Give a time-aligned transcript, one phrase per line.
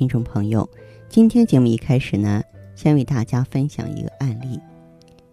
[0.00, 0.66] 听众朋友，
[1.10, 2.42] 今天节目一开始呢，
[2.74, 4.58] 先为大家分享一个案例。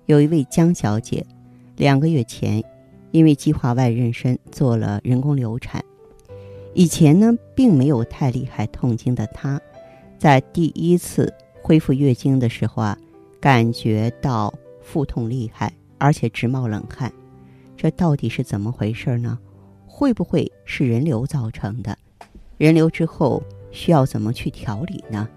[0.07, 1.25] 有一位江小姐，
[1.77, 2.61] 两个月前
[3.11, 5.81] 因为计划外妊娠做了人工流产。
[6.73, 9.57] 以前呢，并没有太厉害痛经的她，
[10.19, 12.97] 在第一次恢复月经的时候啊，
[13.39, 17.09] 感觉到腹痛厉害，而且直冒冷汗。
[17.77, 19.39] 这到底是怎么回事呢？
[19.85, 21.97] 会不会是人流造成的？
[22.57, 25.27] 人流之后需要怎么去调理呢？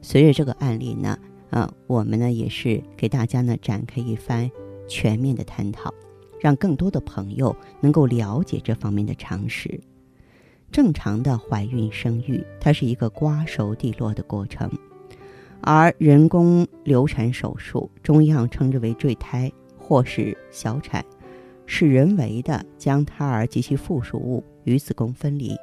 [0.00, 1.18] 随着这个案例呢，
[1.50, 4.50] 啊，我们呢也是给大家呢展开一番
[4.86, 5.92] 全面的探讨，
[6.38, 9.80] 让更多的朋友能够了解这方面的常识。
[10.70, 14.70] 正常的怀孕生育，它是一个瓜熟蒂落的过程，
[15.60, 21.04] 而人工流产手术，中医上称之为坠胎或是小产，
[21.64, 25.56] 是人为的将胎儿及其附属物与子宫分离，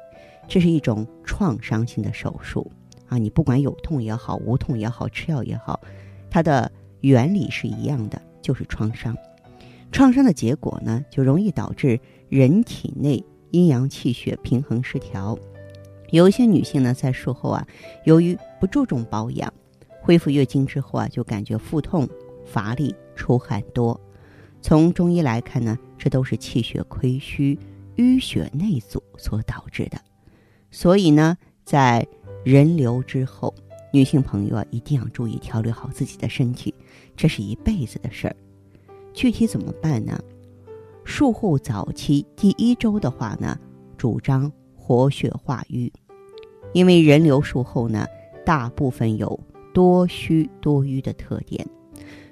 [0.48, 2.70] 这是一种创伤性的手术
[3.08, 3.18] 啊！
[3.18, 5.80] 你不管有痛也好，无痛也好，吃药也好，
[6.30, 9.16] 它的原理是一样的，就是创伤。
[9.90, 13.24] 创伤的结果呢，就容易导致人体内。
[13.54, 15.38] 阴阳气血平衡失调，
[16.08, 17.66] 有一些女性呢，在术后啊，
[18.06, 19.52] 由于不注重保养，
[20.00, 22.08] 恢复月经之后啊，就感觉腹痛、
[22.46, 24.00] 乏力、出汗多。
[24.62, 27.58] 从中医来看呢，这都是气血亏虚、
[27.96, 29.98] 淤血内阻所导致的。
[30.72, 32.04] 所以呢，在
[32.44, 33.54] 人流之后，
[33.92, 36.74] 女性朋友啊，一定要注意调理好自己的身体，
[37.14, 38.34] 这是一辈子的事儿。
[39.12, 40.18] 具体怎么办呢？
[41.04, 43.58] 术后早期第一周的话呢，
[43.98, 45.92] 主张活血化瘀，
[46.72, 48.06] 因为人流术后呢，
[48.46, 49.38] 大部分有
[49.74, 51.66] 多虚多瘀的特点，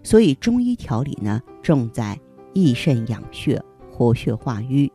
[0.03, 2.19] 所以中医调理呢重在
[2.55, 3.63] 益肾养血、
[3.93, 4.91] 活血化瘀，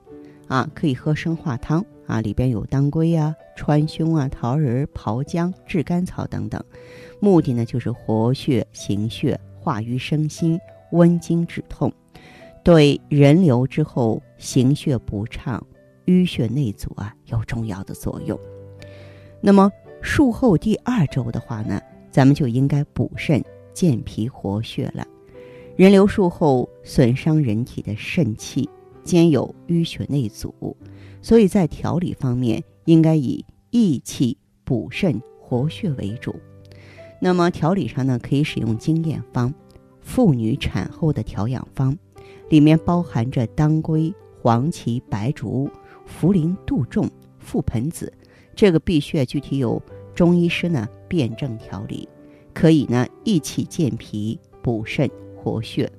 [0.47, 6.63] 啊，可以喝生化汤啊，里边有当归啊、川芎啊、桃仁、炮姜、炙甘草等等，
[7.19, 10.59] 目的呢就是活血行血、化瘀生新、
[10.91, 11.91] 温经止痛。
[12.63, 15.63] 对人流之后行血不畅、
[16.05, 18.39] 淤血内阻啊有重要的作用。
[19.41, 19.71] 那么
[20.01, 25.05] 术后第二周的话呢，咱们就应该补肾、健脾、活血了。
[25.75, 28.69] 人流术后损伤人体的肾气，
[29.05, 30.75] 兼有淤血内阻，
[31.21, 36.35] 所以在调理方面应该以益气、补肾、活血为主。
[37.21, 39.53] 那么调理上呢，可以使用经验方，
[40.01, 41.97] 妇女产后的调养方。
[42.49, 45.67] 里面包含着当归、黄芪、白术、
[46.07, 47.09] 茯苓、杜仲、
[47.43, 48.13] 覆盆子，
[48.55, 49.81] 这个必穴具体由
[50.13, 52.07] 中医师呢辩证调理，
[52.53, 55.91] 可以呢益气健脾、补肾活血。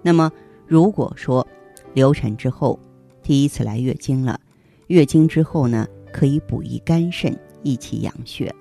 [0.00, 0.32] 那么
[0.66, 1.46] 如果说
[1.94, 2.78] 流产之后
[3.22, 4.40] 第一次来月经了，
[4.86, 8.54] 月经之后呢可以补益肝肾、益气养血。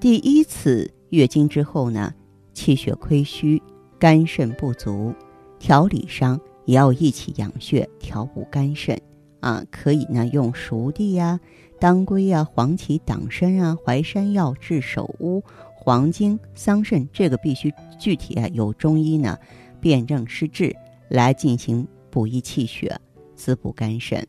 [0.00, 2.12] 第一次月经之后呢，
[2.52, 3.62] 气血亏虚、
[3.98, 5.14] 肝肾不足。
[5.58, 9.00] 调理上也要一起养血、调补肝肾
[9.40, 11.40] 啊，可以呢用熟地呀、
[11.78, 15.42] 当归呀、黄芪、党参啊、淮山药治手乌、
[15.74, 19.38] 黄精桑葚，这个必须具体啊有中医呢
[19.80, 20.76] 辨证施治
[21.08, 22.96] 来进行补益气血、
[23.34, 24.24] 滋补肝肾。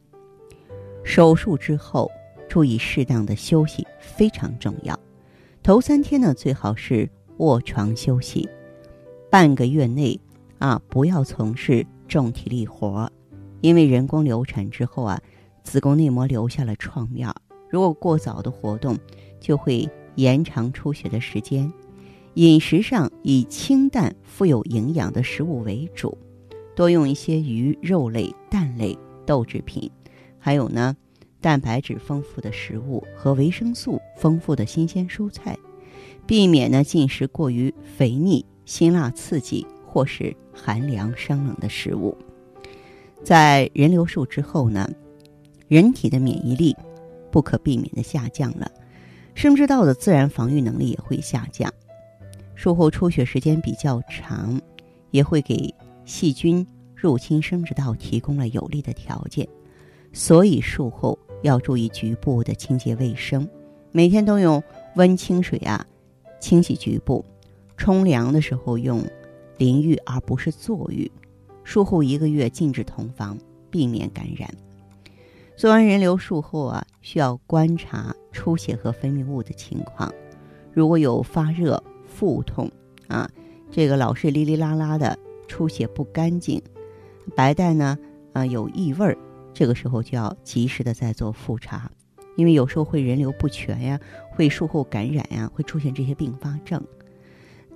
[1.03, 2.09] 手术之后
[2.49, 4.99] 注意适当的休息非常重要，
[5.61, 7.07] 头三天呢最好是
[7.37, 8.49] 卧床休息，
[9.29, 10.19] 半个月内。
[10.57, 13.07] 啊，不要从事重体力活，
[13.61, 15.21] 因为人工流产之后啊，
[15.61, 17.31] 子宫内膜留下了创面，
[17.69, 18.97] 如果过早的活动，
[19.39, 21.71] 就会延长出血的时间。
[22.33, 26.17] 饮食上以清淡、富有营养的食物为主，
[26.75, 29.89] 多用一些鱼肉类、蛋类、豆制品，
[30.37, 30.95] 还有呢，
[31.39, 35.57] 蛋白质丰富的食物和维生素丰富的新鲜蔬菜，
[36.27, 39.65] 避免呢进食过于肥腻、辛辣刺激。
[39.87, 42.17] 或是寒凉生冷的食物，
[43.23, 44.89] 在人流术之后呢，
[45.69, 46.75] 人体的免疫力
[47.31, 48.69] 不可避免的下降了，
[49.35, 51.73] 生殖道的自然防御能力也会下降。
[52.55, 54.59] 术后出血时间比较长，
[55.11, 55.73] 也会给
[56.05, 56.65] 细菌
[56.95, 59.47] 入侵生殖道提供了有利的条件。
[60.13, 63.45] 所以术后要注意局部的清洁卫生，
[63.91, 64.63] 每天都用
[64.95, 65.85] 温清水啊
[66.39, 67.25] 清洗局部，
[67.75, 69.03] 冲凉的时候用
[69.57, 71.11] 淋浴而不是坐浴。
[71.65, 73.37] 术后一个月禁止同房，
[73.69, 74.49] 避免感染。
[75.57, 80.13] 做完人流术后啊，需要观察出血和分泌物的情况。
[80.71, 82.69] 如果有发热、腹痛
[83.07, 83.29] 啊，
[83.71, 86.61] 这个老是哩哩啦啦的出血不干净，
[87.35, 87.97] 白带呢
[88.33, 89.17] 啊有异味儿，
[89.53, 91.89] 这个时候就要及时的再做复查，
[92.35, 93.99] 因为有时候会人流不全呀，
[94.31, 96.81] 会术后感染呀，会出现这些并发症。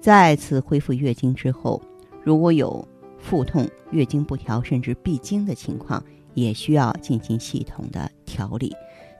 [0.01, 1.81] 再次恢复月经之后，
[2.23, 2.87] 如果有
[3.17, 8.73] 腹痛、月经不调甚至闭经的情况，也需要进行系统的调理。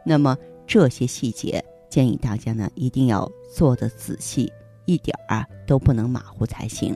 [0.06, 4.52] 那么这些细节，建议大家呢一定要做的仔细
[4.86, 6.96] 一点儿啊，都不能马虎才行。